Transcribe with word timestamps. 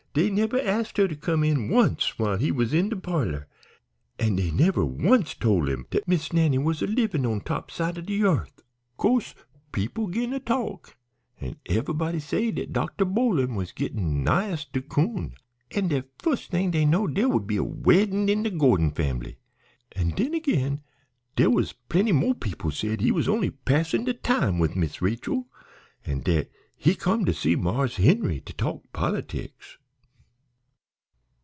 Dey 0.13 0.29
never 0.29 0.59
asked 0.59 0.97
her 0.97 1.07
to 1.07 1.15
come 1.15 1.41
in 1.41 1.69
once 1.69 2.19
while 2.19 2.35
he 2.37 2.51
was 2.51 2.73
in 2.73 2.89
de 2.89 2.97
parlor, 2.97 3.47
an' 4.19 4.35
dey 4.35 4.51
never 4.51 4.83
once 4.85 5.33
tole 5.33 5.69
him 5.69 5.85
dat 5.89 6.05
Miss 6.05 6.33
Nannie 6.33 6.57
was 6.57 6.81
a 6.81 6.85
livin' 6.87 7.25
on 7.25 7.37
de 7.37 7.45
top 7.45 7.71
side 7.71 7.97
o' 7.97 8.01
de 8.01 8.15
yearth! 8.17 8.61
"Co'se 8.97 9.33
people 9.71 10.09
'gin 10.09 10.31
to 10.31 10.41
talk, 10.41 10.97
an' 11.39 11.55
ev'ybody 11.67 12.19
said 12.19 12.55
dat 12.55 12.73
Dr. 12.73 13.05
Boling 13.05 13.55
was 13.55 13.71
gittin' 13.71 14.21
nighest 14.21 14.73
de 14.73 14.81
coon, 14.81 15.33
an' 15.73 15.87
dat 15.87 16.09
fust 16.19 16.51
thing 16.51 16.71
dey'd 16.71 16.89
know 16.89 17.07
dere 17.07 17.29
would 17.29 17.47
be 17.47 17.55
a 17.55 17.63
weddin' 17.63 18.27
in 18.27 18.43
de 18.43 18.49
Gordon 18.49 18.91
fambly. 18.91 19.37
An' 19.93 20.09
den 20.09 20.35
agin 20.35 20.81
dere 21.37 21.49
was 21.49 21.71
plenty 21.87 22.11
mo' 22.11 22.33
people 22.33 22.71
said 22.71 22.99
he 22.99 23.13
was 23.13 23.29
only 23.29 23.49
passin' 23.51 24.03
de 24.03 24.13
time 24.13 24.59
wid 24.59 24.75
Miss 24.75 25.01
Rachel, 25.01 25.47
an' 26.05 26.19
dat 26.19 26.49
he 26.75 26.95
come 26.95 27.23
to 27.23 27.33
see 27.33 27.55
Marse 27.55 27.95
Henry 27.95 28.41
to 28.41 28.51
talk 28.51 28.83
pol'tics. 28.91 29.77